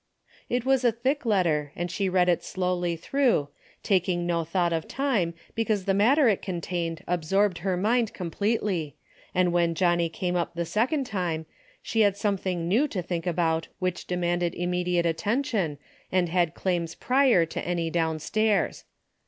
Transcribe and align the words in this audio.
It 0.49 0.65
was 0.65 0.83
a 0.83 0.91
thick 0.91 1.27
letter 1.27 1.71
and 1.75 1.91
she 1.91 2.09
read 2.09 2.27
it 2.27 2.43
slowly 2.43 2.95
through, 2.95 3.49
taking 3.83 4.25
no 4.25 4.43
thought 4.43 4.73
of 4.73 4.87
time 4.87 5.35
because 5.53 5.85
the 5.85 5.93
matter 5.93 6.27
it 6.27 6.41
contained 6.41 7.03
absorbed 7.05 7.59
her 7.59 7.77
mind 7.77 8.11
completely, 8.11 8.95
and 9.35 9.53
when 9.53 9.75
Johnnie 9.75 10.09
came 10.09 10.35
up 10.35 10.55
the 10.55 10.61
96 10.61 10.73
DAILY 10.73 10.81
BATEA^ 10.81 10.83
second 10.89 11.03
time, 11.05 11.45
she 11.83 11.99
had 12.01 12.17
something 12.17 12.67
new 12.67 12.87
to 12.87 13.03
think 13.03 13.27
about 13.27 13.67
which 13.77 14.07
demanded 14.07 14.55
immediate 14.55 15.05
attention 15.05 15.77
and 16.11 16.29
had 16.29 16.55
claims 16.55 16.95
prior 16.95 17.45
to 17.45 17.61
any 17.61 17.91
downstairs. 17.91 18.85